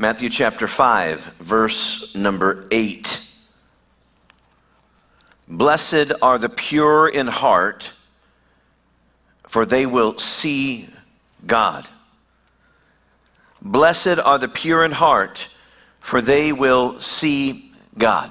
[0.00, 3.20] Matthew chapter 5, verse number 8.
[5.48, 7.98] Blessed are the pure in heart,
[9.48, 10.88] for they will see
[11.44, 11.88] God.
[13.60, 15.52] Blessed are the pure in heart,
[15.98, 18.30] for they will see God.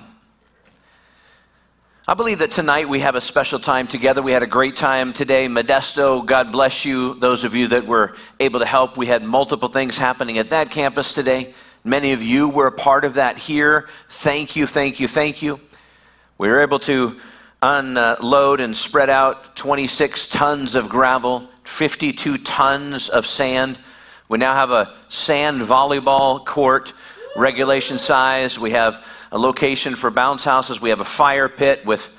[2.09, 4.21] I believe that tonight we have a special time together.
[4.21, 5.47] We had a great time today.
[5.47, 7.15] Modesto, God bless you.
[7.15, 10.71] Those of you that were able to help, we had multiple things happening at that
[10.71, 11.53] campus today.
[11.83, 13.89] Many of you were a part of that here.
[14.07, 15.59] Thank you, thank you, thank you.
[16.37, 17.17] We were able to
[17.61, 23.79] unload and spread out 26 tons of gravel, 52 tons of sand.
[24.29, 26.93] We now have a sand volleyball court,
[27.35, 28.57] regulation size.
[28.57, 30.81] We have a location for bounce houses.
[30.81, 32.11] We have a fire pit with,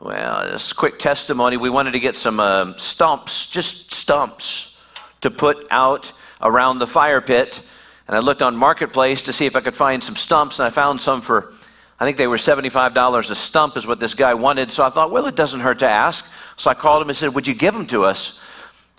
[0.00, 1.56] well, this quick testimony.
[1.56, 4.80] We wanted to get some uh, stumps, just stumps,
[5.20, 7.62] to put out around the fire pit.
[8.06, 10.70] And I looked on Marketplace to see if I could find some stumps, and I
[10.70, 11.52] found some for,
[12.00, 14.72] I think they were $75 a stump, is what this guy wanted.
[14.72, 16.32] So I thought, well, it doesn't hurt to ask.
[16.56, 18.44] So I called him and said, Would you give them to us?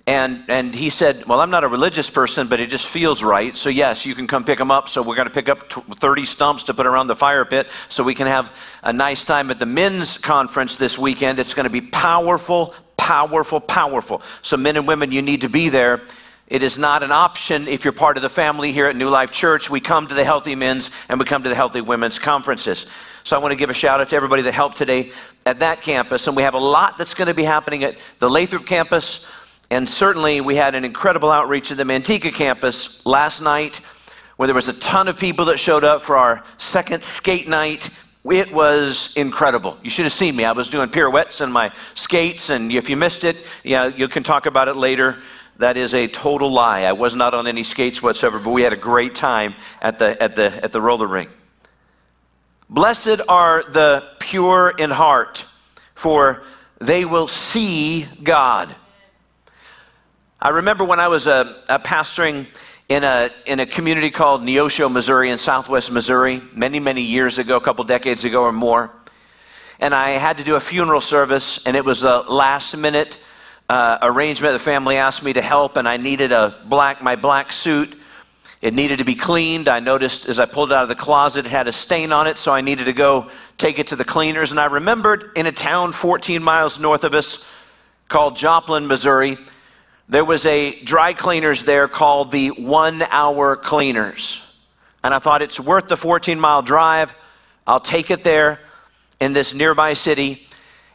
[0.09, 3.55] And, and he said, Well, I'm not a religious person, but it just feels right.
[3.55, 4.89] So, yes, you can come pick them up.
[4.89, 8.03] So, we're going to pick up 30 stumps to put around the fire pit so
[8.03, 11.37] we can have a nice time at the men's conference this weekend.
[11.37, 14.23] It's going to be powerful, powerful, powerful.
[14.41, 16.01] So, men and women, you need to be there.
[16.47, 19.29] It is not an option if you're part of the family here at New Life
[19.29, 19.69] Church.
[19.69, 22.87] We come to the Healthy Men's and we come to the Healthy Women's conferences.
[23.23, 25.11] So I want to give a shout out to everybody that helped today
[25.45, 26.25] at that campus.
[26.25, 29.29] And we have a lot that's going to be happening at the Lathrop campus.
[29.71, 33.81] And certainly, we had an incredible outreach at the Manteca campus last night
[34.37, 37.89] where there was a ton of people that showed up for our second skate night.
[38.23, 39.77] It was incredible.
[39.83, 40.45] You should have seen me.
[40.45, 44.23] I was doing pirouettes in my skates, and if you missed it, yeah, you can
[44.23, 45.17] talk about it later.
[45.57, 46.83] That is a total lie.
[46.83, 50.21] I was not on any skates whatsoever, but we had a great time at the,
[50.23, 51.29] at the, at the roller rink.
[52.69, 55.45] Blessed are the pure in heart,
[55.95, 56.43] for
[56.79, 58.73] they will see God.
[60.41, 62.45] I remember when I was a, a pastoring
[62.87, 67.57] in a, in a community called Neosho, Missouri, in southwest Missouri, many, many years ago,
[67.57, 68.89] a couple decades ago or more.
[69.81, 73.19] And I had to do a funeral service, and it was a last minute
[73.67, 74.53] uh, arrangement.
[74.53, 77.93] The family asked me to help, and I needed a black, my black suit.
[78.61, 79.67] It needed to be cleaned.
[79.67, 82.27] I noticed as I pulled it out of the closet, it had a stain on
[82.27, 84.51] it, so I needed to go take it to the cleaners.
[84.51, 87.45] And I remembered in a town 14 miles north of us
[88.07, 89.37] called Joplin, Missouri,
[90.09, 94.43] there was a dry cleaners there called the One Hour Cleaners.
[95.03, 97.13] And I thought it's worth the 14 mile drive.
[97.67, 98.59] I'll take it there
[99.19, 100.47] in this nearby city.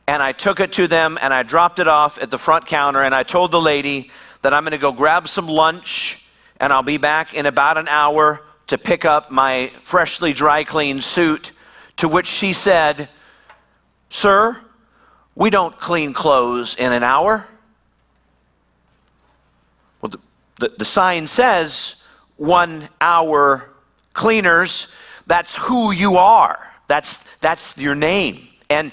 [0.09, 3.05] And I took it to them and I dropped it off at the front counter.
[3.05, 4.11] And I told the lady
[4.43, 6.27] that I'm going to go grab some lunch
[6.59, 11.05] and I'll be back in about an hour to pick up my freshly dry cleaned
[11.05, 11.53] suit.
[11.99, 13.09] To which she said,
[14.09, 14.61] Sir,
[15.37, 17.47] we don't clean clothes in an hour.
[20.59, 22.03] The, the sign says
[22.37, 23.71] one hour
[24.13, 24.95] cleaners.
[25.27, 26.73] That's who you are.
[26.87, 28.49] That's, that's your name.
[28.71, 28.93] And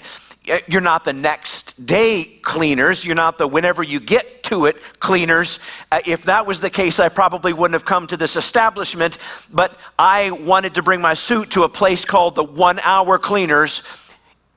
[0.50, 3.04] uh, you're not the next day cleaners.
[3.04, 5.60] You're not the whenever you get to it cleaners.
[5.90, 9.18] Uh, if that was the case, I probably wouldn't have come to this establishment.
[9.52, 13.82] But I wanted to bring my suit to a place called the One Hour Cleaners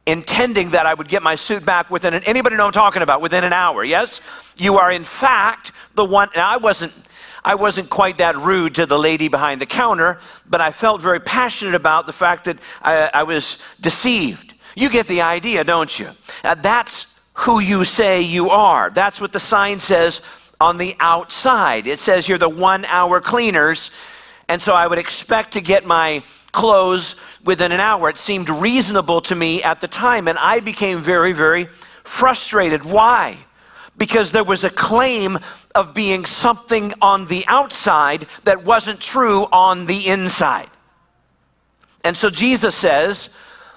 [0.05, 3.21] intending that I would get my suit back within an, anybody know I'm talking about?
[3.21, 4.21] Within an hour yes?
[4.57, 6.93] You are in fact the one now I wasn't
[7.43, 11.19] I wasn't quite that rude to the lady behind the counter but I felt very
[11.19, 14.53] passionate about the fact that I, I was deceived.
[14.75, 16.09] You get the idea don't you?
[16.43, 18.91] Uh, that's who you say you are.
[18.91, 20.21] That's what the sign says
[20.61, 21.87] on the outside.
[21.87, 23.95] It says you're the one hour cleaners
[24.47, 26.23] and so I would expect to get my
[26.55, 28.09] close within an hour.
[28.09, 31.65] It seemed reasonable to me at the time, and I became very, very
[32.05, 32.85] frustrated.
[32.85, 33.37] Why?
[33.97, 35.37] Because there was a claim
[35.75, 40.69] of being something on the outside that wasn't true on the inside.
[42.05, 43.35] And so Jesus says,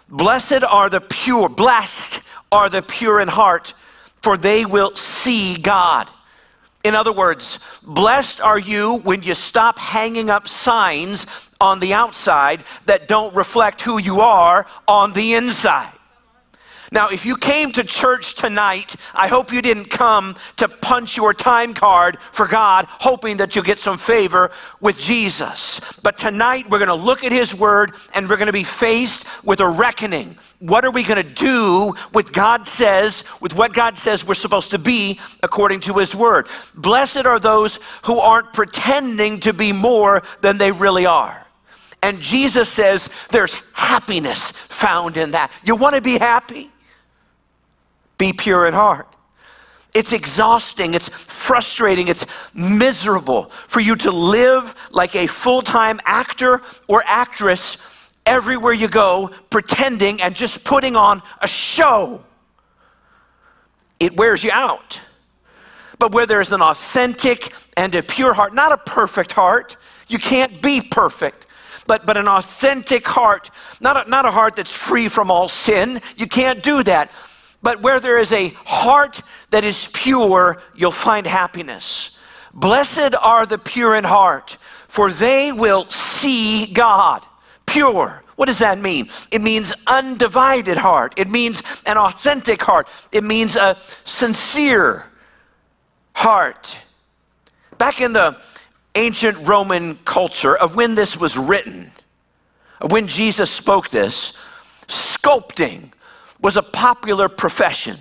[0.09, 2.21] Blessed are the pure, blessed
[2.53, 3.75] are the pure in heart,
[4.23, 6.09] for they will see God.
[6.85, 12.65] In other words, blessed are you when you stop hanging up signs on the outside
[12.87, 15.93] that don't reflect who you are on the inside.
[16.91, 21.35] Now, if you came to church tonight, I hope you didn't come to punch your
[21.35, 24.51] time card for God, hoping that you'll get some favor
[24.81, 25.81] with Jesus.
[26.03, 29.27] But tonight, we're going to look at His Word and we're going to be faced
[29.45, 30.39] with a reckoning.
[30.61, 34.71] What are we going to do with God says, with what God says we're supposed
[34.71, 36.49] to be according to His Word?
[36.75, 41.45] Blessed are those who aren't pretending to be more than they really are.
[42.03, 45.50] And Jesus says there's happiness found in that.
[45.65, 46.71] You want to be happy?
[48.19, 49.06] Be pure in heart.
[49.95, 56.61] It's exhausting, it's frustrating, it's miserable for you to live like a full time actor
[56.89, 57.79] or actress
[58.27, 62.23] everywhere you go, pretending and just putting on a show.
[63.99, 65.00] It wears you out.
[65.99, 70.62] But where there's an authentic and a pure heart, not a perfect heart, you can't
[70.62, 71.47] be perfect,
[71.88, 73.50] but, but an authentic heart,
[73.81, 76.00] not a, not a heart that's free from all sin.
[76.17, 77.11] You can't do that.
[77.62, 82.17] But where there is a heart that is pure, you'll find happiness.
[82.55, 87.25] Blessed are the pure in heart, for they will see God.
[87.67, 88.23] Pure.
[88.37, 89.08] What does that mean?
[89.32, 91.14] It means undivided heart.
[91.17, 92.87] It means an authentic heart.
[93.11, 95.06] It means a sincere
[96.12, 96.79] heart.
[97.79, 98.40] Back in the
[98.94, 101.90] ancient Roman culture of when this was written,
[102.90, 104.38] when Jesus spoke this,
[104.87, 105.93] sculpting
[106.40, 107.96] was a popular profession.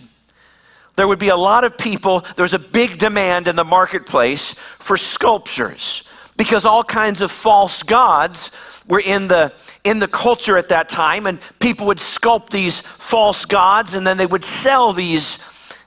[0.96, 4.54] There would be a lot of people, there was a big demand in the marketplace
[4.54, 8.52] for sculptures because all kinds of false gods
[8.88, 9.54] were in the
[9.84, 14.18] in the culture at that time and people would sculpt these false gods and then
[14.18, 15.40] they would sell these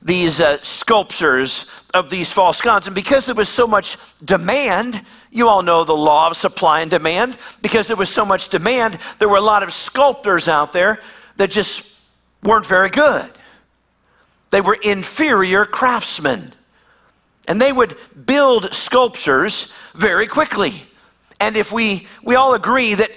[0.02, 5.01] these uh, sculptures of these false gods and because there was so much demand
[5.33, 8.99] you all know the law of supply and demand because there was so much demand
[9.19, 11.01] there were a lot of sculptors out there
[11.37, 11.91] that just
[12.43, 13.31] weren't very good.
[14.51, 16.53] They were inferior craftsmen.
[17.49, 17.97] And they would
[18.27, 20.85] build sculptures very quickly.
[21.41, 23.11] And if we, we all agree that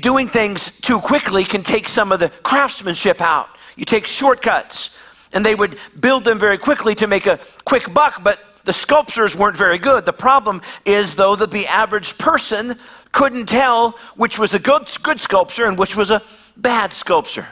[0.00, 4.97] doing things too quickly can take some of the craftsmanship out, you take shortcuts.
[5.32, 9.36] And they would build them very quickly to make a quick buck, but the sculptures
[9.36, 10.04] weren't very good.
[10.04, 12.78] The problem is, though, that the average person
[13.12, 16.22] couldn't tell which was a good, good sculpture and which was a
[16.56, 17.46] bad sculpture.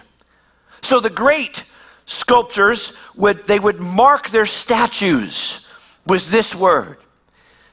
[0.82, 1.64] So the great
[2.04, 5.72] sculptors would they would mark their statues
[6.06, 6.98] with this word,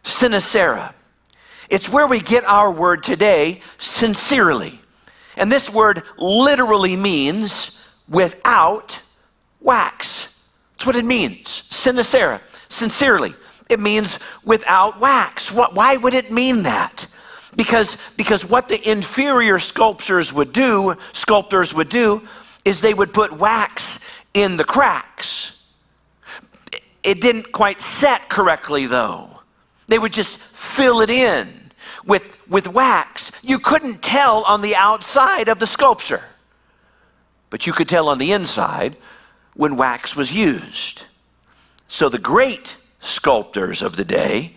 [0.04, 0.94] Sincera.
[1.70, 4.80] It's where we get our word today, sincerely.
[5.38, 9.00] And this word literally means without
[9.64, 10.38] wax.
[10.74, 11.64] That's what it means.
[11.70, 13.34] Sincera, sincerely.
[13.70, 15.52] It means without wax.
[15.52, 17.08] What, why would it mean that?
[17.56, 22.22] Because, because what the inferior sculptors would do, sculptors would do,
[22.66, 24.00] is they would put wax
[24.34, 25.66] in the cracks.
[27.04, 29.30] It didn't quite set correctly, though.
[29.88, 31.72] They would just fill it in
[32.06, 33.32] with, with wax.
[33.44, 36.24] You couldn't tell on the outside of the sculpture,
[37.50, 38.96] but you could tell on the inside
[39.56, 41.06] when wax was used.
[41.88, 44.56] So the great sculptors of the day,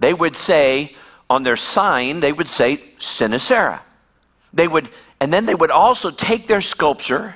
[0.00, 0.94] they would say
[1.28, 3.80] on their sign, they would say Sincera.
[4.52, 4.88] They would
[5.20, 7.34] and then they would also take their sculpture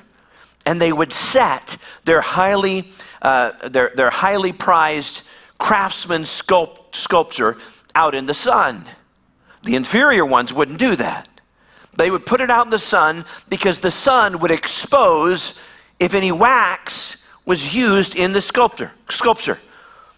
[0.65, 2.89] and they would set their highly,
[3.21, 5.27] uh, their, their highly prized
[5.57, 7.57] craftsman sculpt, sculpture
[7.95, 8.85] out in the sun.
[9.63, 11.27] The inferior ones wouldn't do that.
[11.95, 15.59] They would put it out in the sun because the sun would expose
[16.03, 19.57] if any wax was used in the sculptor, sculpture.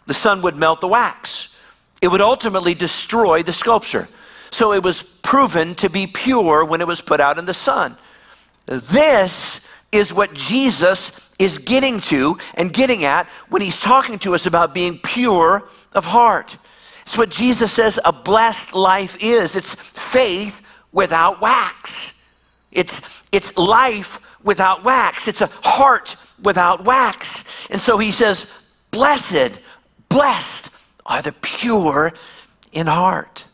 [0.07, 1.59] The sun would melt the wax.
[2.01, 4.07] It would ultimately destroy the sculpture.
[4.49, 7.97] So it was proven to be pure when it was put out in the sun.
[8.65, 14.47] This is what Jesus is getting to and getting at when he's talking to us
[14.47, 16.57] about being pure of heart.
[17.03, 19.55] It's what Jesus says a blessed life is.
[19.55, 22.27] It's faith without wax.
[22.71, 25.27] It's, it's life without wax.
[25.27, 27.43] It's a heart without wax.
[27.69, 29.59] And so he says, Blessed,
[30.07, 30.73] blessed
[31.05, 32.13] are the pure
[32.71, 33.45] in heart.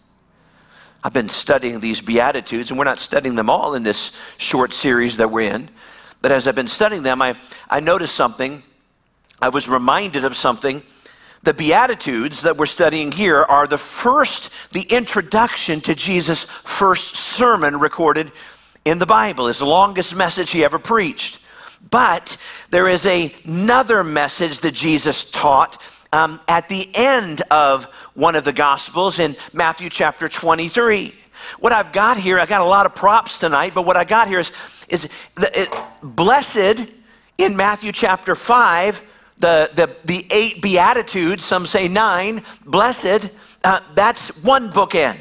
[1.03, 5.17] I've been studying these Beatitudes, and we're not studying them all in this short series
[5.17, 5.69] that we're in.
[6.21, 7.35] But as I've been studying them, I,
[7.67, 8.61] I noticed something.
[9.41, 10.83] I was reminded of something.
[11.41, 17.79] The Beatitudes that we're studying here are the first, the introduction to Jesus' first sermon
[17.79, 18.31] recorded
[18.85, 21.39] in the Bible, his longest message he ever preached.
[21.89, 22.37] But
[22.69, 25.81] there is a, another message that Jesus taught
[26.13, 31.13] um, at the end of one of the Gospels in Matthew chapter 23.
[31.59, 34.27] What I've got here, I got a lot of props tonight, but what I got
[34.27, 34.51] here is,
[34.89, 35.69] is the, it,
[36.03, 36.87] blessed
[37.37, 39.01] in Matthew chapter 5,
[39.39, 43.31] the, the, the eight Beatitudes, some say nine, blessed,
[43.63, 45.17] uh, that's one bookend.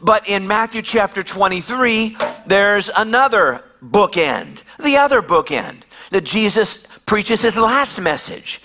[0.00, 7.56] But in Matthew chapter 23, there's another bookend, the other bookend, that Jesus preaches his
[7.56, 8.60] last message.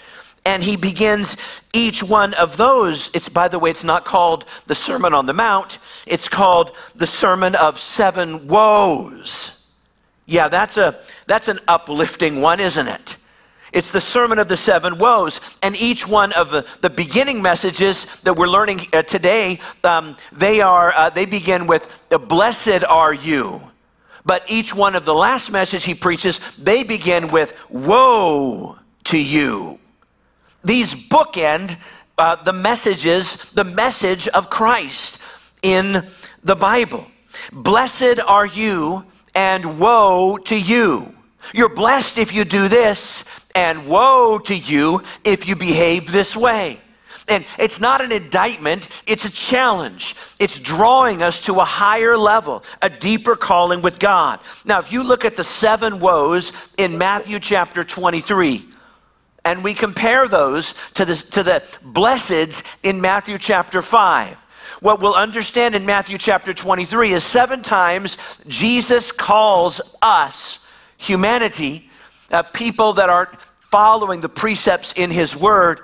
[0.45, 1.35] And he begins
[1.73, 3.09] each one of those.
[3.13, 7.07] It's, by the way, it's not called the Sermon on the Mount, it's called the
[7.07, 9.67] Sermon of Seven Woes.
[10.25, 13.17] Yeah, that's, a, that's an uplifting one, isn't it?
[13.71, 15.39] It's the Sermon of the Seven Woes.
[15.61, 20.93] And each one of the, beginning messages that we're learning uh, today, um, they, are,
[20.93, 23.61] uh, they begin with, Blessed are you.
[24.25, 29.79] But each one of the last message he preaches, they begin with, Woe to you.
[30.63, 31.77] These bookend
[32.19, 35.21] uh, the messages, the message of Christ
[35.63, 36.05] in
[36.43, 37.07] the Bible.
[37.53, 41.15] Blessed are you, and woe to you.
[41.53, 43.23] You're blessed if you do this,
[43.59, 46.79] and woe to you if you behave this way.
[47.27, 50.15] And it's not an indictment, it's a challenge.
[50.39, 54.39] It's drawing us to a higher level, a deeper calling with God.
[54.63, 58.63] Now, if you look at the seven woes in Matthew chapter 23,
[59.43, 64.37] and we compare those to the, to the blesseds in Matthew chapter 5,
[64.79, 70.65] what we'll understand in Matthew chapter 23 is seven times Jesus calls us,
[70.97, 71.89] humanity,
[72.31, 73.31] uh, people that are
[73.71, 75.81] following the precepts in his word,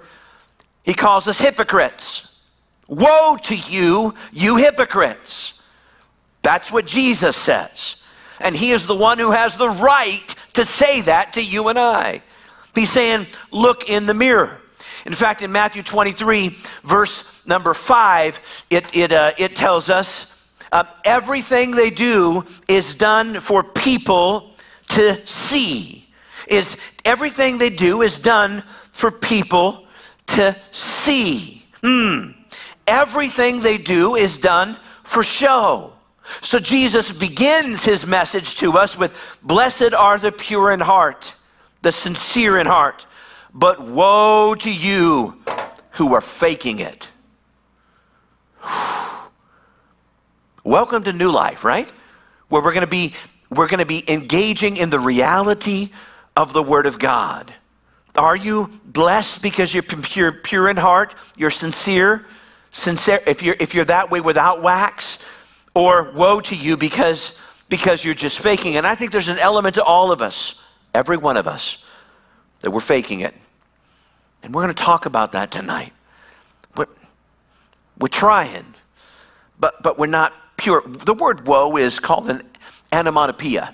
[0.83, 2.39] he calls us hypocrites.
[2.87, 5.61] Woe to you, you hypocrites.
[6.41, 8.03] That's what Jesus says.
[8.39, 11.79] And he is the one who has the right to say that to you and
[11.79, 12.21] I.
[12.75, 14.61] He's saying, look in the mirror.
[15.05, 16.49] In fact, in Matthew 23,
[16.83, 23.39] verse number 5, it, it, uh, it tells us uh, everything they do is done
[23.39, 24.51] for people
[24.89, 26.04] to see.
[26.47, 29.87] Is everything they do is done for people
[30.27, 31.63] to see.
[31.81, 32.35] Mm.
[32.87, 35.93] Everything they do is done for show.
[36.41, 41.33] So Jesus begins his message to us with Blessed are the pure in heart,
[41.81, 43.05] the sincere in heart,
[43.53, 45.39] but woe to you
[45.91, 47.09] who are faking it.
[50.63, 51.91] Welcome to New Life, right?
[52.49, 53.13] Where we're going to be
[53.51, 55.91] we're going to be engaging in the reality
[56.35, 57.53] of the word of God.
[58.15, 61.15] Are you blessed because you're pure, pure in heart?
[61.35, 62.25] You're sincere?
[62.71, 65.23] Sincere if you're if you're that way without wax?
[65.73, 68.77] Or woe to you because because you're just faking.
[68.77, 70.63] And I think there's an element to all of us,
[70.93, 71.85] every one of us,
[72.61, 73.33] that we're faking it.
[74.43, 75.91] And we're going to talk about that tonight.
[76.77, 76.87] We're,
[77.99, 78.75] we're trying,
[79.59, 80.81] but but we're not pure.
[80.85, 82.43] The word woe is called an
[82.93, 83.73] onomatopoeia.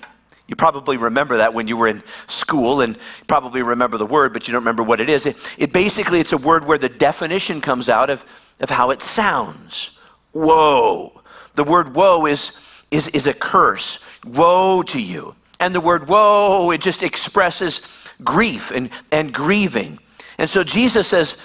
[0.52, 4.46] You probably remember that when you were in school and probably remember the word, but
[4.46, 5.24] you don't remember what it is.
[5.24, 8.22] It, it basically, it's a word where the definition comes out of,
[8.60, 9.98] of how it sounds.
[10.34, 11.22] Woe.
[11.54, 14.04] The word woe is, is, is a curse.
[14.26, 15.34] Woe to you.
[15.58, 20.00] And the word woe, it just expresses grief and, and grieving.
[20.36, 21.40] And so Jesus says,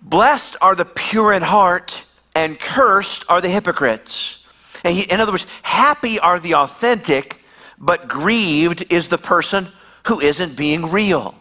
[0.00, 4.44] Blessed are the pure in heart, and cursed are the hypocrites.
[4.82, 7.41] And he, in other words, happy are the authentic
[7.82, 9.66] but grieved is the person
[10.06, 11.34] who isn't being real.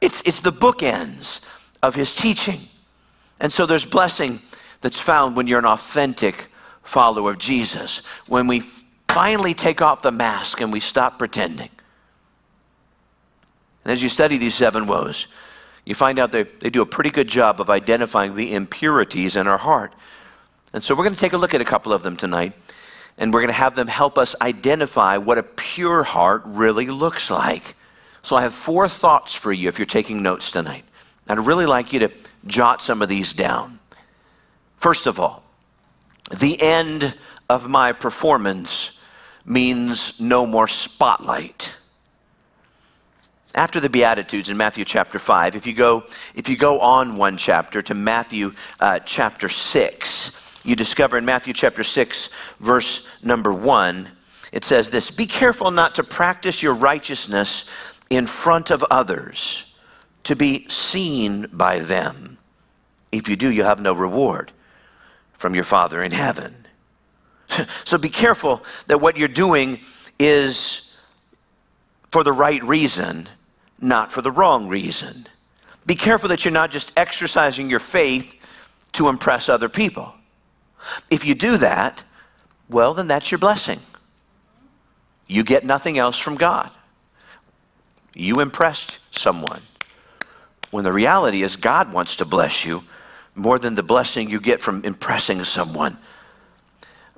[0.00, 1.44] It's, it's the bookends
[1.82, 2.60] of his teaching.
[3.40, 4.38] And so there's blessing
[4.80, 6.46] that's found when you're an authentic
[6.82, 8.60] follower of Jesus, when we
[9.08, 11.68] finally take off the mask and we stop pretending.
[13.84, 15.28] And as you study these seven woes,
[15.84, 19.46] you find out they, they do a pretty good job of identifying the impurities in
[19.46, 19.92] our heart.
[20.72, 22.52] And so we're going to take a look at a couple of them tonight
[23.20, 27.30] and we're going to have them help us identify what a pure heart really looks
[27.30, 27.76] like.
[28.22, 30.84] So I have four thoughts for you if you're taking notes tonight.
[31.28, 32.10] I'd really like you to
[32.46, 33.78] jot some of these down.
[34.78, 35.44] First of all,
[36.38, 37.14] the end
[37.48, 39.02] of my performance
[39.44, 41.70] means no more spotlight.
[43.54, 47.36] After the Beatitudes in Matthew chapter 5, if you go, if you go on one
[47.36, 54.08] chapter to Matthew uh, chapter 6, you discover in Matthew chapter 6, verse number 1,
[54.52, 57.70] it says this Be careful not to practice your righteousness
[58.10, 59.74] in front of others,
[60.24, 62.38] to be seen by them.
[63.12, 64.52] If you do, you have no reward
[65.32, 66.54] from your Father in heaven.
[67.84, 69.80] so be careful that what you're doing
[70.18, 70.96] is
[72.10, 73.28] for the right reason,
[73.80, 75.26] not for the wrong reason.
[75.86, 78.34] Be careful that you're not just exercising your faith
[78.92, 80.12] to impress other people.
[81.10, 82.02] If you do that,
[82.68, 83.80] well, then that's your blessing.
[85.26, 86.70] You get nothing else from God.
[88.14, 89.62] You impressed someone.
[90.70, 92.82] When the reality is, God wants to bless you
[93.34, 95.98] more than the blessing you get from impressing someone.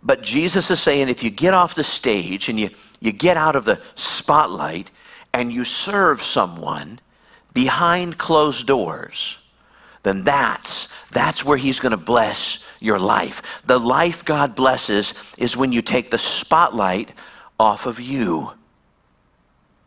[0.02, 3.56] But Jesus is saying if you get off the stage and you, you get out
[3.56, 4.90] of the spotlight
[5.32, 6.98] and you serve someone
[7.54, 9.38] behind closed doors,
[10.02, 13.62] then that's that's where he's going to bless your life.
[13.66, 17.12] The life God blesses is when you take the spotlight
[17.58, 18.52] off of you.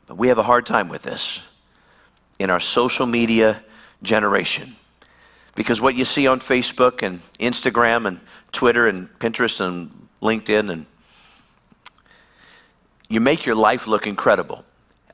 [0.08, 1.42] But we have a hard time with this
[2.40, 3.62] in our social media
[4.04, 4.76] generation.
[5.56, 8.20] Because what you see on Facebook and Instagram and
[8.52, 10.86] Twitter and Pinterest and LinkedIn and
[13.08, 14.66] you make your life look incredible.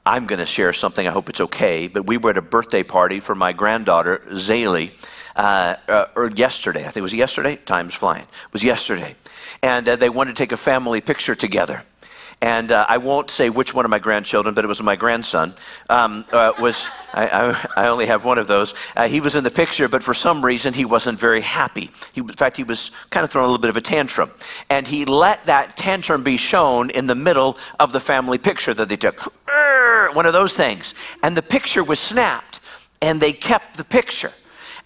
[0.06, 1.08] I'm going to share something.
[1.08, 1.88] I hope it's okay.
[1.88, 4.92] But we were at a birthday party for my granddaughter, Zaylee,
[5.36, 6.82] uh, uh, or yesterday.
[6.82, 7.58] I think it was yesterday.
[7.66, 8.24] Time's flying.
[8.24, 9.16] It was yesterday.
[9.64, 11.84] And uh, they wanted to take a family picture together
[12.42, 15.54] and uh, I won't say which one of my grandchildren, but it was my grandson.
[15.90, 18.74] Um, uh, was I, I, I, only have one of those.
[18.96, 21.92] Uh, he was in the picture, but for some reason he wasn't very happy.
[22.14, 24.32] He, in fact, he was kind of throwing a little bit of a tantrum,
[24.72, 28.90] and he let that tantrum be shown in the middle of the family picture that
[28.90, 29.20] they took.
[30.16, 32.60] One of those things, and the picture was snapped,
[33.04, 34.32] and they kept the picture.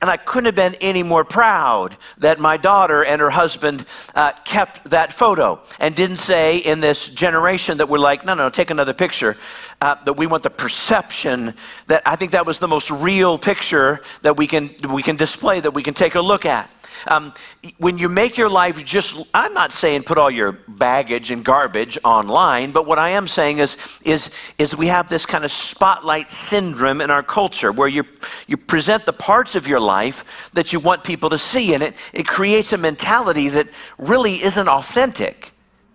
[0.02, 4.34] And I couldn't have been any more proud that my daughter and her husband uh,
[4.44, 8.70] kept that photo and didn't say in this generation that we're like, no, no, take
[8.70, 9.38] another picture.
[9.82, 11.54] Uh, that we want the perception
[11.88, 15.60] that I think that was the most real picture that we can, we can display,
[15.60, 16.70] that we can take a look at.
[17.08, 17.34] Um,
[17.78, 21.98] when you make your life just, I'm not saying put all your baggage and garbage
[22.04, 26.32] online, but what I am saying is, is, is we have this kind of spotlight
[26.32, 28.04] syndrome in our culture where you,
[28.48, 31.96] you present the parts of your life that you want people to see, and it,
[32.14, 35.52] it creates a mentality that really isn't authentic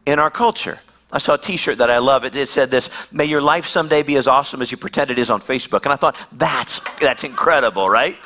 [0.07, 0.79] in our culture.
[1.13, 2.25] I saw a t-shirt that I love.
[2.25, 5.19] It, it said this, may your life someday be as awesome as you pretend it
[5.19, 5.83] is on Facebook.
[5.83, 8.17] And I thought, that's, that's incredible, right?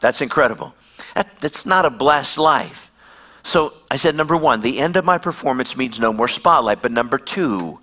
[0.00, 0.74] That's incredible.
[1.18, 2.90] That, that's not a blessed life.
[3.42, 6.82] So I said, number one, the end of my performance means no more spotlight.
[6.82, 7.80] But number two,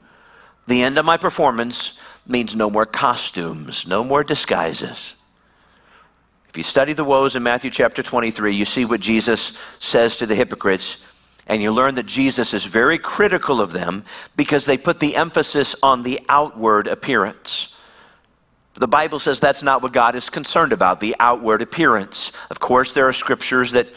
[0.68, 5.16] the end of my performance means no more costumes, no more disguises.
[6.50, 10.26] If you study the woes in Matthew chapter 23, you see what Jesus says to
[10.26, 11.06] the hypocrites,
[11.48, 15.76] and you learn that Jesus is very critical of them because they put the emphasis
[15.84, 17.75] on the outward appearance.
[18.76, 22.34] The Bible says that's not what God is concerned about, the outward appearance.
[22.50, 23.88] Of course, there are scriptures that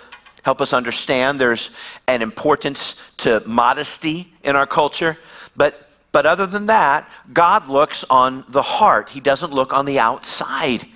[0.45, 1.73] help us understand there's
[2.07, 5.19] an importance to modesty in our culture,
[5.57, 9.11] but but other than that, God looks on the heart.
[9.11, 10.87] He doesn't look on the outside.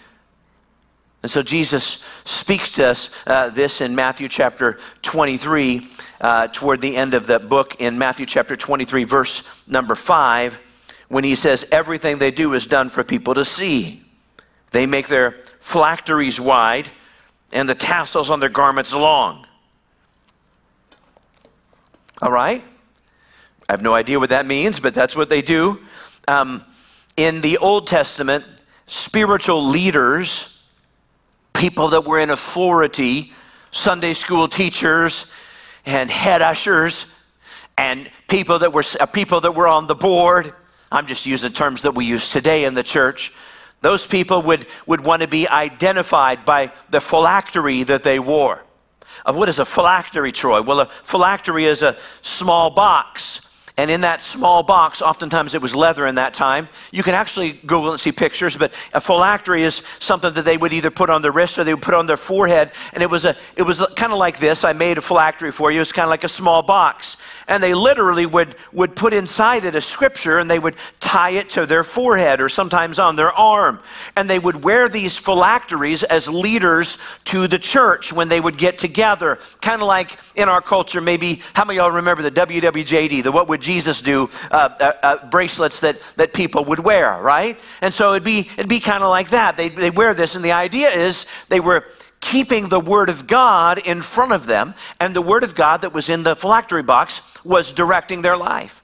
[1.22, 5.86] And so Jesus speaks to us uh, this in Matthew chapter 23,
[6.20, 10.58] uh, toward the end of the book, in Matthew chapter 23, verse number 5
[11.12, 14.02] when he says everything they do is done for people to see.
[14.70, 16.90] They make their phylacteries wide
[17.52, 19.46] and the tassels on their garments long.
[22.22, 22.64] All right?
[23.68, 25.80] I have no idea what that means, but that's what they do.
[26.28, 26.64] Um,
[27.18, 28.46] in the Old Testament,
[28.86, 30.66] spiritual leaders,
[31.52, 33.34] people that were in authority,
[33.70, 35.30] Sunday school teachers
[35.84, 37.04] and head ushers,
[37.76, 40.54] and people that were uh, people that were on the board,
[40.92, 43.32] I'm just using terms that we use today in the church.
[43.80, 48.62] Those people would, would want to be identified by the phylactery that they wore.
[49.24, 50.60] Of what is a phylactery, Troy?
[50.60, 53.40] Well, a phylactery is a small box
[53.78, 56.68] and in that small box, oftentimes it was leather in that time.
[56.90, 60.74] You can actually Google and see pictures, but a phylactery is something that they would
[60.74, 62.72] either put on their wrist or they would put on their forehead.
[62.92, 64.62] And it was, a, it was kind of like this.
[64.62, 65.80] I made a phylactery for you.
[65.80, 67.16] It's kind of like a small box.
[67.48, 71.50] And they literally would, would put inside it a scripture and they would tie it
[71.50, 73.80] to their forehead or sometimes on their arm.
[74.16, 78.78] And they would wear these phylacteries as leaders to the church when they would get
[78.78, 79.38] together.
[79.60, 83.32] Kind of like in our culture, maybe, how many of y'all remember the WWJD, the
[83.32, 87.58] What Would Jesus do uh, uh, uh, bracelets that, that people would wear, right?
[87.80, 89.56] And so it'd be, it'd be kind of like that.
[89.56, 91.84] They, they wear this, and the idea is they were
[92.22, 95.92] keeping the Word of God in front of them, and the Word of God that
[95.92, 98.82] was in the phylactery box was directing their life.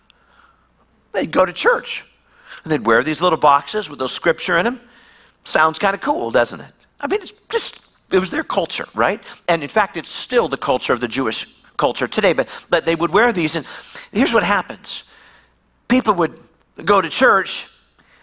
[1.12, 2.04] They'd go to church,
[2.62, 4.80] and they'd wear these little boxes with those scripture in them.
[5.44, 6.72] Sounds kind of cool, doesn't it?
[7.00, 9.22] I mean, it's just, it was their culture, right?
[9.48, 11.46] And in fact, it's still the culture of the Jewish
[11.76, 13.54] culture today, but, but they would wear these.
[13.54, 13.64] And
[14.12, 15.04] here's what happens
[15.86, 16.40] people would
[16.84, 17.68] go to church,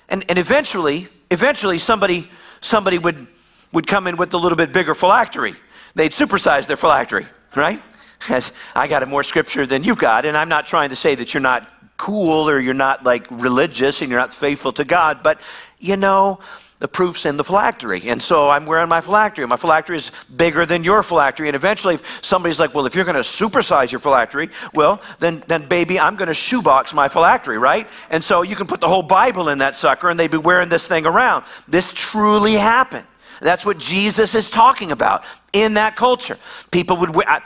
[0.10, 3.28] and, and eventually, eventually somebody, somebody would,
[3.76, 5.54] would come in with a little bit bigger phylactery.
[5.94, 7.82] They'd supersize their phylactery, right?
[8.30, 11.34] As I got more scripture than you've got, and I'm not trying to say that
[11.34, 15.42] you're not cool or you're not like religious and you're not faithful to God, but
[15.78, 16.40] you know,
[16.80, 18.10] the proof's in the phylactery.
[18.10, 19.46] And so I'm wearing my phylactery.
[19.48, 21.48] My phylactery is bigger than your phylactery.
[21.48, 25.68] And eventually, somebody's like, well, if you're going to supersize your phylactery, well, then, then
[25.68, 27.88] baby, I'm going to shoebox my phylactery, right?
[28.10, 30.70] And so you can put the whole Bible in that sucker and they'd be wearing
[30.70, 31.46] this thing around.
[31.68, 33.08] This truly happened.
[33.42, 36.38] That's what Jesus is talking about in that culture.
[36.72, 37.44] People would wear,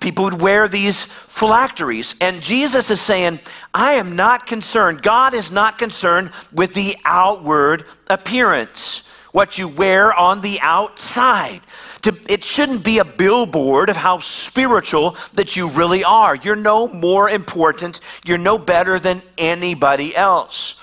[0.00, 3.40] people would wear these phylacteries, and Jesus is saying,
[3.74, 5.02] I am not concerned.
[5.02, 11.60] God is not concerned with the outward appearance, what you wear on the outside.
[12.04, 16.34] It shouldn't be a billboard of how spiritual that you really are.
[16.34, 20.80] You're no more important, you're no better than anybody else.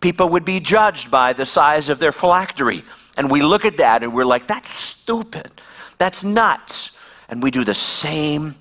[0.00, 2.84] People would be judged by the size of their phylactery.
[3.16, 5.50] And we look at that and we're like, that's stupid.
[5.98, 6.98] That's nuts.
[7.28, 8.54] And we do the same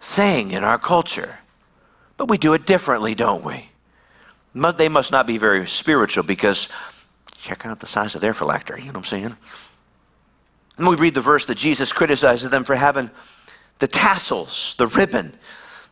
[0.00, 1.38] thing in our culture.
[2.16, 3.68] But we do it differently, don't we?
[4.76, 6.68] They must not be very spiritual because
[7.38, 8.80] check out the size of their phylactery.
[8.80, 9.36] You know what I'm saying?
[10.78, 13.10] And we read the verse that Jesus criticizes them for having
[13.78, 15.34] the tassels, the ribbon,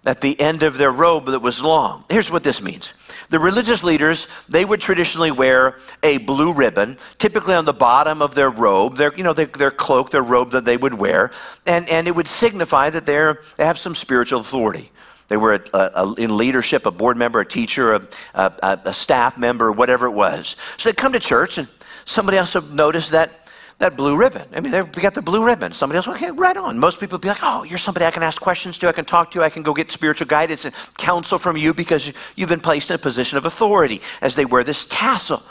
[0.06, 2.04] at the end of their robe that was long.
[2.10, 2.92] Here's what this means.
[3.30, 8.34] The religious leaders, they would traditionally wear a blue ribbon, typically on the bottom of
[8.34, 11.30] their robe, their, you know, their, their cloak, their robe that they would wear,
[11.66, 14.90] and, and it would signify that they're, they have some spiritual authority.
[15.28, 17.94] They were a, a, in leadership, a board member, a teacher,
[18.34, 20.56] a, a staff member, whatever it was.
[20.76, 21.66] So they'd come to church, and
[22.04, 23.43] somebody else would notice that
[23.78, 24.46] that blue ribbon.
[24.54, 25.72] I mean, they got the blue ribbon.
[25.72, 26.78] Somebody else, okay, right on.
[26.78, 29.04] Most people would be like, oh, you're somebody I can ask questions to, I can
[29.04, 32.60] talk to, I can go get spiritual guidance and counsel from you because you've been
[32.60, 35.42] placed in a position of authority as they wear this tassel.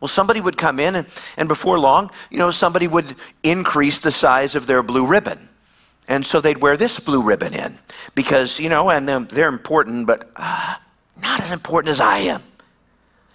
[0.00, 4.10] Well, somebody would come in, and, and before long, you know, somebody would increase the
[4.10, 5.48] size of their blue ribbon.
[6.08, 7.78] And so they'd wear this blue ribbon in
[8.14, 10.74] because, you know, and they're, they're important, but uh,
[11.22, 12.42] not as important as I am.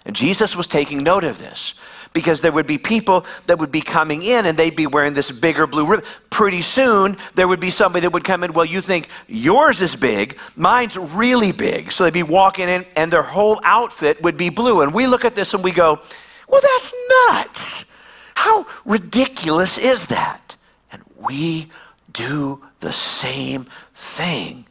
[0.04, 1.74] And Jesus was taking note of this
[2.16, 5.30] because there would be people that would be coming in and they'd be wearing this
[5.30, 6.06] bigger blue ribbon.
[6.30, 9.94] Pretty soon, there would be somebody that would come in, well, you think yours is
[9.94, 11.92] big, mine's really big.
[11.92, 14.80] So they'd be walking in and their whole outfit would be blue.
[14.80, 16.00] And we look at this and we go,
[16.48, 16.94] well, that's
[17.26, 17.92] nuts.
[18.34, 20.56] How ridiculous is that?
[20.90, 21.66] And we
[22.14, 24.64] do the same thing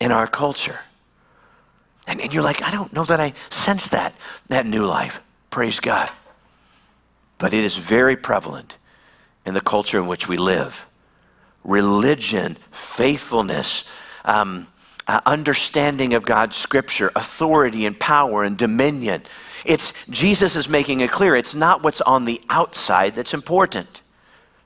[0.00, 0.80] in our culture.
[2.08, 4.14] And, and, you're like, I don't know that I sense that,
[4.48, 5.22] that new life.
[5.50, 6.10] Praise God
[7.38, 8.76] but it is very prevalent
[9.46, 10.86] in the culture in which we live.
[11.64, 13.88] Religion, faithfulness,
[14.24, 14.66] um,
[15.06, 19.22] uh, understanding of God's scripture, authority and power and dominion.
[19.64, 24.02] It's Jesus is making it clear it's not what's on the outside that's important.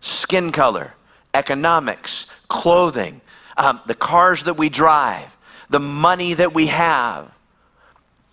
[0.00, 0.94] Skin color,
[1.32, 3.20] economics, clothing,
[3.56, 5.36] um, the cars that we drive,
[5.70, 7.32] the money that we have.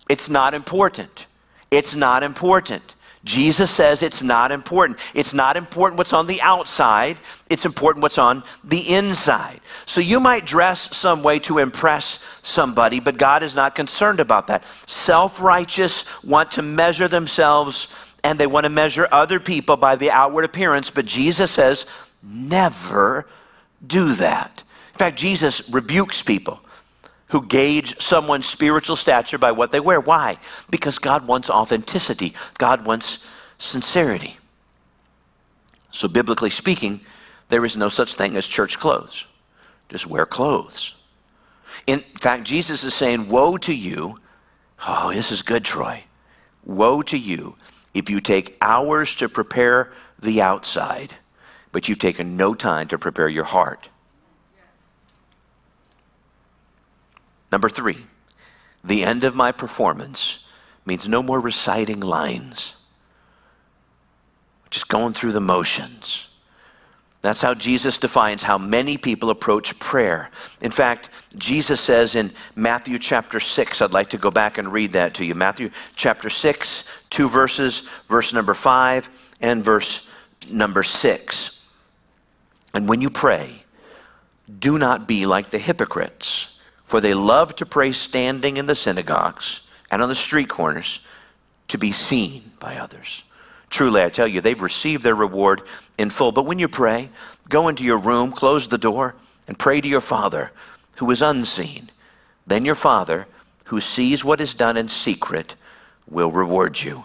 [0.08, 1.26] It's not important.
[1.70, 2.96] It's not important.
[3.24, 4.98] Jesus says it's not important.
[5.12, 7.18] It's not important what's on the outside,
[7.50, 9.60] it's important what's on the inside.
[9.84, 14.46] So you might dress some way to impress somebody, but God is not concerned about
[14.46, 14.64] that.
[14.88, 20.10] Self righteous want to measure themselves and they want to measure other people by the
[20.10, 21.86] outward appearance, but Jesus says,
[22.22, 23.26] never
[23.86, 24.62] do that.
[24.92, 26.60] In fact, Jesus rebukes people
[27.30, 30.00] who gauge someone's spiritual stature by what they wear.
[30.00, 30.38] Why?
[30.68, 34.36] Because God wants authenticity, God wants sincerity.
[35.92, 37.00] So, biblically speaking,
[37.48, 39.26] there is no such thing as church clothes.
[39.88, 40.94] Just wear clothes.
[41.86, 44.18] In fact, Jesus is saying, Woe to you.
[44.86, 46.04] Oh, this is good, Troy.
[46.64, 47.56] Woe to you
[47.92, 51.12] if you take hours to prepare the outside,
[51.72, 53.88] but you've taken no time to prepare your heart.
[57.52, 57.98] Number three,
[58.84, 60.46] the end of my performance
[60.86, 62.74] means no more reciting lines,
[64.70, 66.28] just going through the motions.
[67.22, 70.30] That's how Jesus defines how many people approach prayer.
[70.62, 74.92] In fact, Jesus says in Matthew chapter 6, I'd like to go back and read
[74.92, 75.34] that to you.
[75.34, 79.08] Matthew chapter 6, two verses, verse number 5
[79.42, 80.08] and verse
[80.50, 81.68] number 6.
[82.72, 83.64] And when you pray,
[84.58, 86.59] do not be like the hypocrites
[86.90, 91.06] for they love to pray standing in the synagogues and on the street corners
[91.68, 93.22] to be seen by others.
[93.68, 95.62] Truly, I tell you, they've received their reward
[95.98, 96.32] in full.
[96.32, 97.08] But when you pray,
[97.48, 99.14] go into your room, close the door,
[99.46, 100.50] and pray to your Father
[100.96, 101.90] who is unseen.
[102.44, 103.28] Then your Father,
[103.66, 105.54] who sees what is done in secret,
[106.08, 107.04] will reward you.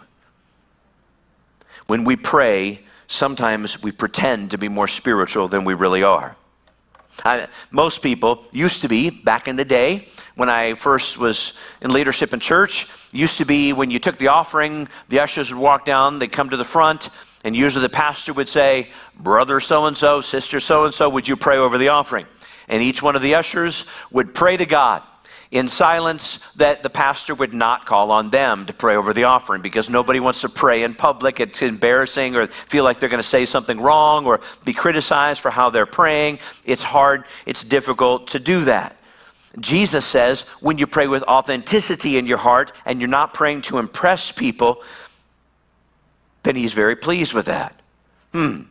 [1.86, 6.36] When we pray, sometimes we pretend to be more spiritual than we really are.
[7.24, 11.92] I, most people used to be, back in the day, when I first was in
[11.92, 15.86] leadership in church, used to be when you took the offering, the ushers would walk
[15.86, 17.10] down, they'd come to the front,
[17.46, 21.28] and usually the pastor would say, Brother so and so, sister so and so, would
[21.28, 22.26] you pray over the offering?
[22.68, 25.04] And each one of the ushers would pray to God
[25.56, 29.62] in silence that the pastor would not call on them to pray over the offering
[29.62, 31.40] because nobody wants to pray in public.
[31.40, 35.50] It's embarrassing or feel like they're going to say something wrong or be criticized for
[35.50, 36.40] how they're praying.
[36.66, 38.98] It's hard, it's difficult to do that.
[39.62, 43.78] Jesus says when you pray with authenticity in your heart and you're not praying to
[43.78, 44.84] impress people,
[46.44, 47.80] then he's very pleased with that.
[48.34, 48.64] Hmm.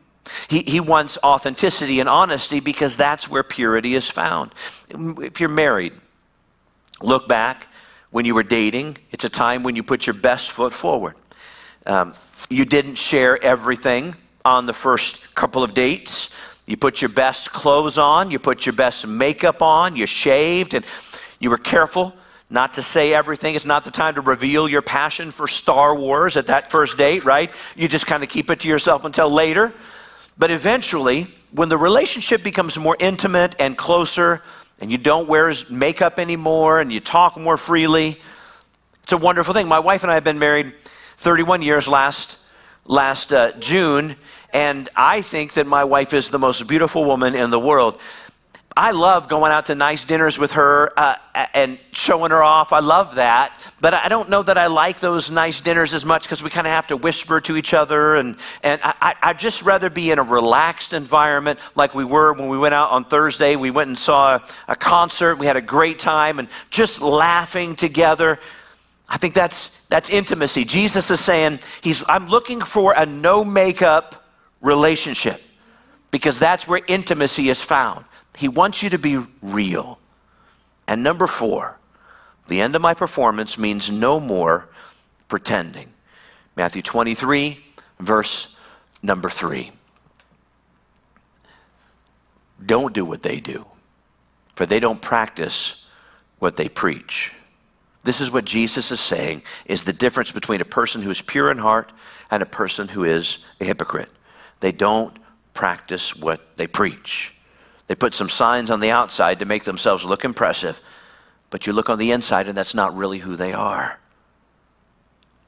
[0.49, 4.53] He, he wants authenticity and honesty because that's where purity is found.
[4.91, 5.95] If you're married,
[7.05, 7.69] look back
[8.11, 8.97] when you were dating.
[9.11, 11.15] It's a time when you put your best foot forward.
[11.87, 12.15] Um,
[12.49, 14.15] you didn't share everything
[14.45, 16.35] on the first couple of dates.
[16.67, 20.85] You put your best clothes on, you put your best makeup on, you shaved, and
[21.39, 22.15] you were careful
[22.51, 23.55] not to say everything.
[23.55, 27.25] It's not the time to reveal your passion for Star Wars at that first date,
[27.25, 27.51] right?
[27.75, 29.73] You just kind of keep it to yourself until later.
[30.39, 34.43] But eventually, when the relationship becomes more intimate and closer,
[34.81, 38.21] and you don't wear makeup anymore and you talk more freely,
[39.03, 39.69] it's a wonderful thing.
[39.69, 40.73] My wife and I have been married
[41.19, 42.39] 31 years last,
[42.85, 44.17] last uh, June,
[44.53, 48.01] and I think that my wife is the most beautiful woman in the world.
[48.77, 51.15] I love going out to nice dinners with her uh,
[51.55, 52.73] and showing her off.
[52.73, 53.61] I love that.
[53.81, 56.67] But I don't know that I like those nice dinners as much because we kind
[56.67, 58.17] of have to whisper to each other.
[58.17, 62.49] And, and I, I'd just rather be in a relaxed environment like we were when
[62.49, 63.55] we went out on Thursday.
[63.55, 65.37] We went and saw a, a concert.
[65.37, 68.41] We had a great time and just laughing together.
[69.09, 70.65] I think that's, that's intimacy.
[70.65, 74.25] Jesus is saying, he's, I'm looking for a no makeup
[74.61, 75.41] relationship
[76.11, 78.05] because that's where intimacy is found.
[78.37, 79.99] He wants you to be real.
[80.87, 81.79] And number four,
[82.49, 84.69] the end of my performance means no more
[85.29, 85.89] pretending.
[86.57, 87.65] Matthew 23,
[88.01, 88.59] verse
[89.03, 89.73] number three.
[92.65, 93.67] Don't do what they do,
[94.55, 95.89] for they don't practice
[96.39, 97.33] what they preach.
[98.05, 101.51] This is what Jesus is saying is the difference between a person who is pure
[101.51, 101.91] in heart
[102.31, 104.11] and a person who is a hypocrite.
[104.61, 105.17] They don't
[105.55, 107.35] practice what they preach.
[107.87, 110.81] They put some signs on the outside to make themselves look impressive,
[111.51, 113.99] but you look on the inside and that's not really who they are.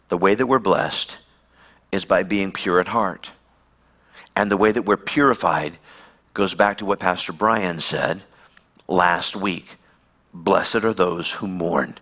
[0.08, 1.18] The way that we're blessed
[1.90, 3.32] is by being pure at heart.
[4.36, 5.78] And the way that we're purified
[6.34, 8.22] goes back to what Pastor Brian said
[8.86, 9.76] last week.
[10.34, 11.96] Blessed are those who mourn.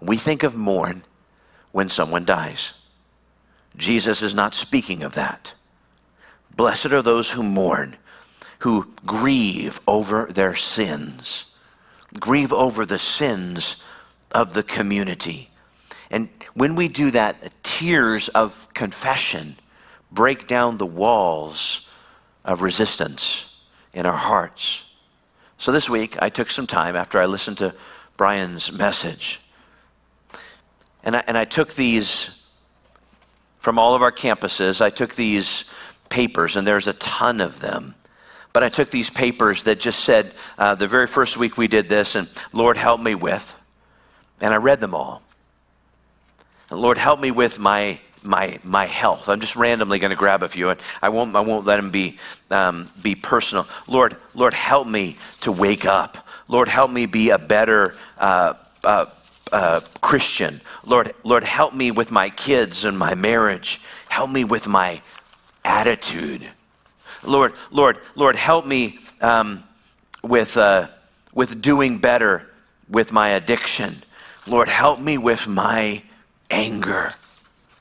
[0.00, 1.04] We think of mourn
[1.72, 2.72] when someone dies.
[3.76, 5.52] Jesus is not speaking of that.
[6.56, 7.96] Blessed are those who mourn
[8.60, 11.56] who grieve over their sins,
[12.18, 13.84] grieve over the sins
[14.32, 15.50] of the community.
[16.10, 19.56] And when we do that, tears of confession
[20.10, 21.90] break down the walls
[22.44, 23.60] of resistance
[23.92, 24.90] in our hearts.
[25.58, 27.74] So this week, I took some time after I listened to
[28.16, 29.40] Brian's message.
[31.02, 32.46] And I, and I took these
[33.66, 35.68] from all of our campuses, I took these
[36.08, 37.95] papers, and there's a ton of them.
[38.56, 41.90] But I took these papers that just said, uh, the very first week we did
[41.90, 43.54] this, and Lord, help me with.
[44.40, 45.20] And I read them all.
[46.70, 49.28] And Lord, help me with my my my health.
[49.28, 51.90] I'm just randomly going to grab a few, and I won't I won't let them
[51.90, 52.16] be
[52.50, 53.68] um, be personal.
[53.86, 56.16] Lord, Lord, help me to wake up.
[56.48, 59.04] Lord, help me be a better uh, uh,
[59.52, 60.62] uh, Christian.
[60.82, 63.82] Lord, Lord, help me with my kids and my marriage.
[64.08, 65.02] Help me with my
[65.62, 66.50] attitude.
[67.26, 69.64] Lord, Lord, Lord, help me um,
[70.22, 70.88] with, uh,
[71.34, 72.48] with doing better
[72.88, 73.96] with my addiction.
[74.46, 76.02] Lord, help me with my
[76.50, 77.12] anger.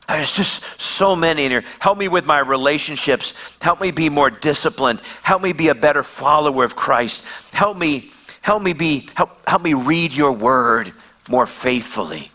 [0.07, 1.63] There's just so many in here.
[1.79, 3.33] Help me with my relationships.
[3.61, 5.01] Help me be more disciplined.
[5.23, 7.25] Help me be a better follower of Christ.
[7.51, 10.91] Help me, help me be, help, help me read your word
[11.29, 12.31] more faithfully.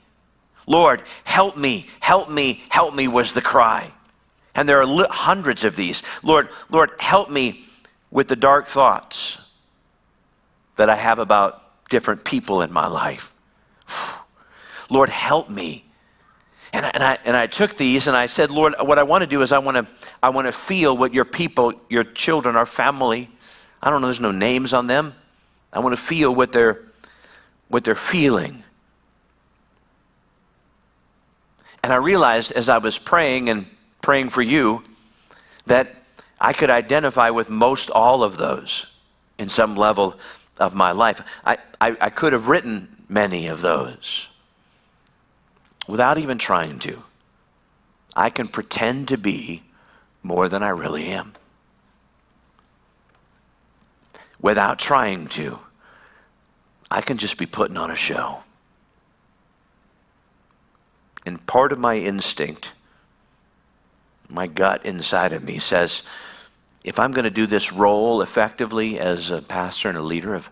[0.66, 3.90] Lord, help me, help me, help me was the cry.
[4.60, 6.02] And there are hundreds of these.
[6.22, 7.64] Lord, Lord, help me
[8.10, 9.40] with the dark thoughts
[10.76, 13.32] that I have about different people in my life.
[14.90, 15.86] Lord, help me.
[16.74, 19.22] And I, and, I, and I took these and I said, Lord, what I want
[19.22, 19.86] to do is I want to,
[20.22, 23.30] I want to feel what your people, your children, our family,
[23.82, 25.14] I don't know, there's no names on them.
[25.72, 26.82] I want to feel what they're,
[27.68, 28.62] what they're feeling.
[31.82, 33.64] And I realized as I was praying and
[34.00, 34.82] praying for you
[35.66, 35.94] that
[36.40, 38.86] I could identify with most all of those
[39.38, 40.16] in some level
[40.58, 41.22] of my life.
[41.44, 44.28] I, I, I could have written many of those
[45.86, 47.02] without even trying to.
[48.16, 49.62] I can pretend to be
[50.22, 51.32] more than I really am
[54.40, 55.58] without trying to.
[56.90, 58.42] I can just be putting on a show.
[61.24, 62.72] And part of my instinct,
[64.30, 66.02] my gut inside of me says,
[66.84, 70.50] if I'm going to do this role effectively as a pastor and a leader of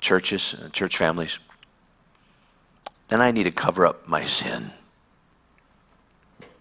[0.00, 1.38] churches, church families,
[3.08, 4.70] then I need to cover up my sin.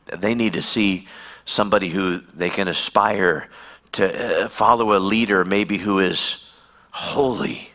[0.05, 1.07] They need to see
[1.45, 3.49] somebody who they can aspire
[3.93, 6.53] to uh, follow a leader, maybe who is
[6.91, 7.69] holy.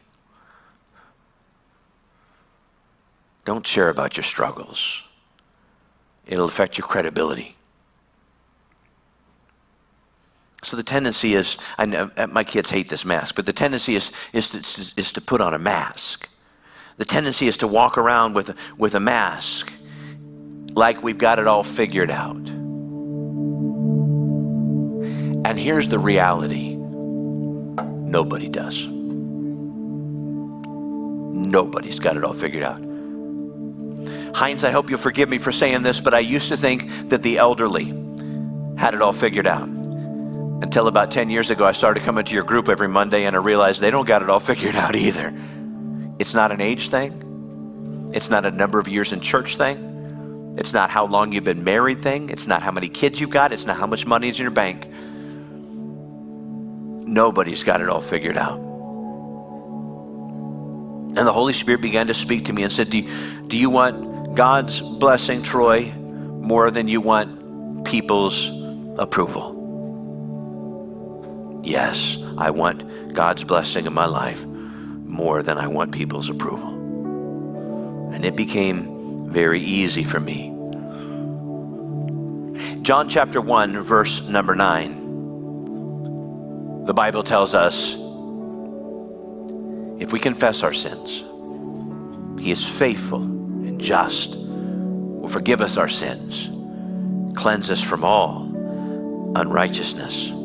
[3.45, 5.07] Don't share about your struggles,
[6.27, 7.57] it'll affect your credibility.
[10.73, 13.95] So the tendency is, I know uh, my kids hate this mask, but the tendency
[13.95, 14.59] is, is, to,
[14.99, 16.31] is to put on a mask.
[16.97, 19.71] The tendency is to walk around with, with a mask
[20.73, 22.49] like we've got it all figured out.
[25.45, 28.87] And here's the reality nobody does.
[31.37, 32.79] Nobody's got it all figured out.
[34.35, 37.23] Heinz, I hope you'll forgive me for saying this, but I used to think that
[37.23, 37.93] the elderly
[38.79, 39.82] had it all figured out.
[40.63, 43.41] Until about 10 years ago, I started coming to your group every Monday and I
[43.41, 45.35] realized they don't got it all figured out either.
[46.21, 50.73] It's not an age thing, it's not a number of years in church thing, it's
[50.73, 53.67] not how long you've been married thing, it's not how many kids you've got, it's
[53.67, 54.87] not how much money is in your bank.
[57.09, 58.59] Nobody's got it all figured out.
[61.09, 63.11] And the Holy Spirit began to speak to me and said, Do you,
[63.49, 68.49] do you want God's blessing, Troy, more than you want people's
[68.97, 69.62] approval?
[71.63, 76.71] Yes, I want God's blessing in my life more than I want people's approval.
[78.13, 80.49] And it became very easy for me.
[82.83, 87.95] John chapter 1, verse number 9, the Bible tells us
[90.03, 91.23] if we confess our sins,
[92.43, 96.51] He is faithful and just, will forgive us our sins,
[97.37, 98.51] cleanse us from all
[99.37, 100.42] unrighteousness.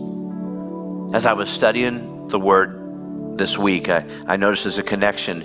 [1.14, 5.44] As I was studying the Word this week, I, I noticed there's a connection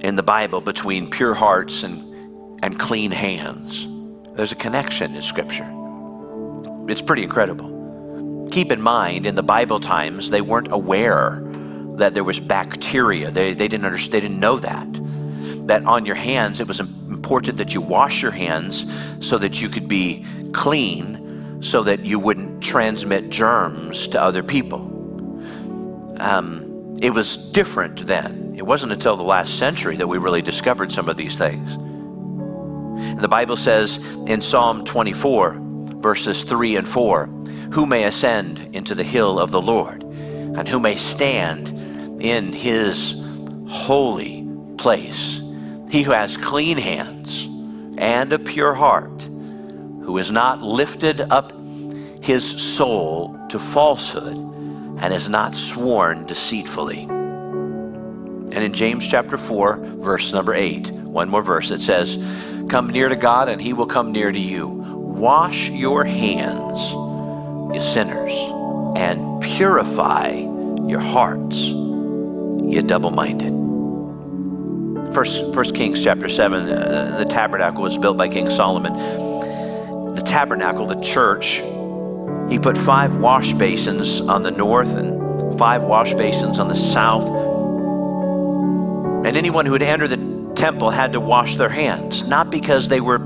[0.00, 3.88] in the Bible between pure hearts and, and clean hands.
[4.34, 5.68] There's a connection in Scripture.
[6.88, 8.48] It's pretty incredible.
[8.52, 11.42] Keep in mind, in the Bible times, they weren't aware
[11.96, 13.32] that there was bacteria.
[13.32, 15.00] They, they didn't understand, they didn't know that.
[15.66, 18.86] That on your hands, it was important that you wash your hands
[19.18, 21.19] so that you could be clean
[21.60, 24.80] so that you wouldn't transmit germs to other people.
[26.20, 28.54] Um, it was different then.
[28.56, 31.74] It wasn't until the last century that we really discovered some of these things.
[31.74, 33.96] And the Bible says
[34.26, 35.56] in Psalm 24,
[36.00, 37.26] verses 3 and 4
[37.72, 41.70] Who may ascend into the hill of the Lord, and who may stand
[42.20, 43.22] in his
[43.68, 44.46] holy
[44.76, 45.40] place?
[45.90, 47.46] He who has clean hands
[47.96, 49.29] and a pure heart
[50.10, 51.52] who has not lifted up
[52.20, 57.02] his soul to falsehood and has not sworn deceitfully.
[57.02, 62.16] And in James chapter 4, verse number 8, one more verse, it says,
[62.68, 64.66] Come near to God and he will come near to you.
[64.66, 66.90] Wash your hands,
[67.72, 68.32] you sinners,
[68.96, 70.30] and purify
[70.88, 73.52] your hearts, you double minded.
[75.14, 79.29] First, First Kings chapter 7, uh, the tabernacle was built by King Solomon
[80.20, 81.62] the tabernacle, the church,
[82.50, 87.24] he put five wash basins on the north and five wash basins on the south.
[89.24, 93.00] And anyone who would enter the temple had to wash their hands, not because they
[93.00, 93.18] were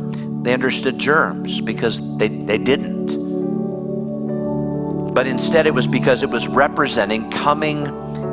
[0.42, 3.14] they understood germs, because they, they didn't.
[5.14, 7.86] But instead it was because it was representing coming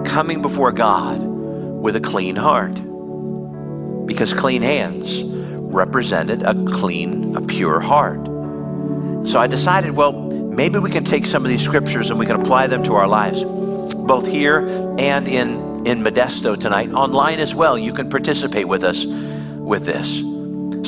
[0.04, 2.76] coming before God with a clean heart.
[4.06, 8.31] Because clean hands represented a clean, a pure heart.
[9.26, 12.40] So I decided, well, maybe we can take some of these scriptures and we can
[12.40, 14.68] apply them to our lives, both here
[15.00, 17.78] and in, in Modesto tonight, online as well.
[17.78, 20.20] You can participate with us with this.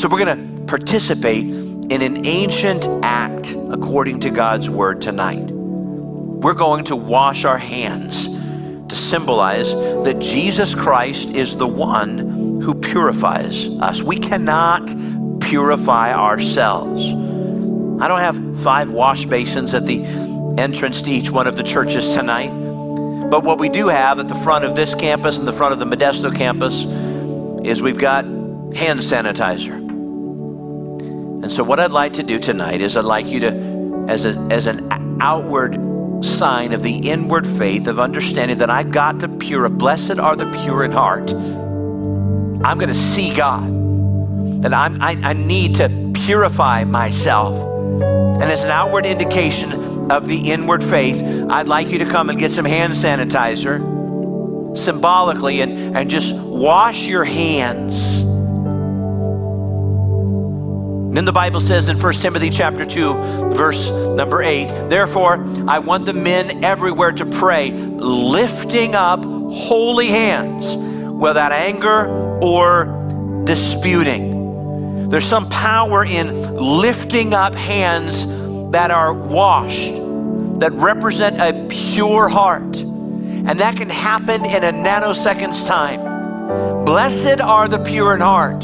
[0.02, 5.52] So we're going to participate in an ancient act according to God's word tonight.
[5.52, 12.74] We're going to wash our hands to symbolize that Jesus Christ is the one who
[12.74, 14.02] purifies us.
[14.02, 14.94] We cannot
[15.40, 17.14] purify ourselves.
[18.00, 20.04] I don't have five wash basins at the
[20.58, 22.52] entrance to each one of the churches tonight.
[23.30, 25.80] But what we do have at the front of this campus and the front of
[25.80, 26.86] the Modesto campus
[27.66, 29.74] is we've got hand sanitizer.
[31.44, 34.38] And so, what I'd like to do tonight is I'd like you to, as, a,
[34.52, 34.88] as an
[35.22, 35.76] outward
[36.24, 40.50] sign of the inward faith of understanding that I've got to pure, blessed are the
[40.64, 46.84] pure in heart, I'm going to see God, that I'm, I, I need to purify
[46.84, 47.73] myself.
[48.44, 52.38] And as an outward indication of the inward faith, I'd like you to come and
[52.38, 58.22] get some hand sanitizer symbolically and, and just wash your hands.
[61.16, 63.14] Then the Bible says in 1 Timothy chapter 2,
[63.54, 70.76] verse number 8, therefore I want the men everywhere to pray, lifting up holy hands
[71.14, 72.10] without anger
[72.42, 74.33] or disputing.
[75.14, 78.26] There's some power in lifting up hands
[78.72, 79.94] that are washed,
[80.60, 82.78] that represent a pure heart.
[82.82, 86.84] And that can happen in a nanosecond's time.
[86.84, 88.64] Blessed are the pure in heart,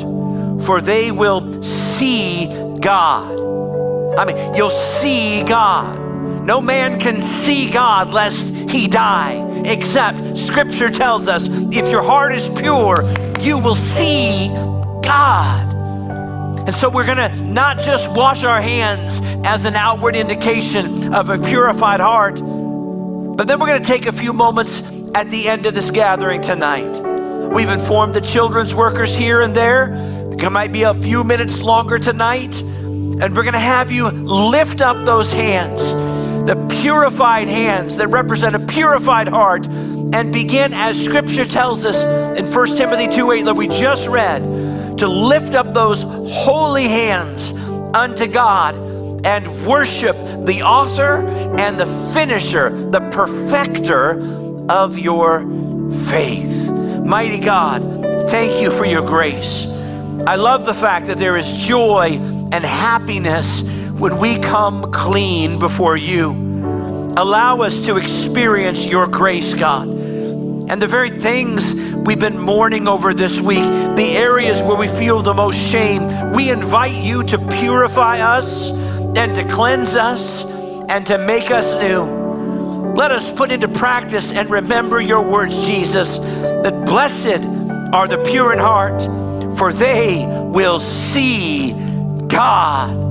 [0.66, 2.48] for they will see
[2.80, 4.18] God.
[4.18, 6.00] I mean, you'll see God.
[6.48, 9.36] No man can see God lest he die,
[9.66, 13.04] except Scripture tells us if your heart is pure,
[13.40, 14.48] you will see
[15.04, 15.79] God.
[16.70, 21.32] And so we're going to not just wash our hands as an outward indication of
[21.32, 24.80] a purified heart, but then we're going to take a few moments
[25.16, 27.02] at the end of this gathering tonight.
[27.52, 29.96] We've informed the children's workers here and there.
[30.32, 32.62] It might be a few minutes longer tonight.
[32.62, 35.82] And we're going to have you lift up those hands
[36.46, 41.98] the purified hands that represent a purified heart and begin, as scripture tells us
[42.38, 44.42] in 1 Timothy 2 8 that we just read,
[45.00, 47.52] to lift up those holy hands
[47.94, 48.76] unto God
[49.26, 51.26] and worship the author
[51.58, 54.20] and the finisher, the perfecter
[54.70, 55.40] of your
[56.10, 56.70] faith.
[56.70, 57.82] Mighty God,
[58.30, 59.68] thank you for your grace.
[60.28, 62.20] I love the fact that there is joy
[62.52, 63.62] and happiness
[64.00, 66.32] when we come clean before you.
[67.18, 69.88] Allow us to experience your grace, God.
[69.88, 75.22] And the very things we've been mourning over this week, the areas where we feel
[75.22, 78.72] the most shame, we invite you to purify us
[79.16, 80.44] and to cleanse us
[80.90, 82.04] and to make us new.
[82.96, 87.46] Let us put into practice and remember your words, Jesus, that blessed
[87.94, 89.02] are the pure in heart,
[89.58, 91.74] for they will see
[92.28, 93.10] God.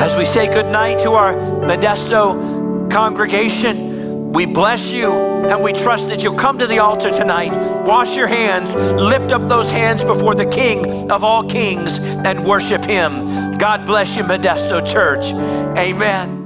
[0.00, 3.87] As we say goodnight to our Modesto congregation,
[4.32, 7.52] we bless you and we trust that you'll come to the altar tonight,
[7.86, 12.84] wash your hands, lift up those hands before the King of all kings, and worship
[12.84, 13.56] him.
[13.56, 15.32] God bless you, Modesto Church.
[15.78, 16.37] Amen.